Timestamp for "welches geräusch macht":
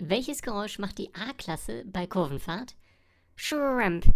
0.00-0.98